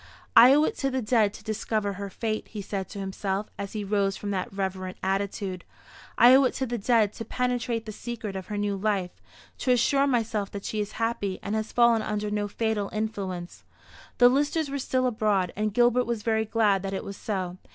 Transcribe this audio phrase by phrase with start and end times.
[0.35, 3.73] "I owe it to the dead to discover her fate," he said to himself, as
[3.73, 5.63] he rose from that reverent attitude.
[6.17, 9.11] "I owe it to the dead to penetrate the secret of her new life,
[9.59, 13.63] to assure myself that she is happy, and has fallen under no fatal influence."
[14.17, 17.57] The Listers were still abroad, and Gilbert was very glad that it was so.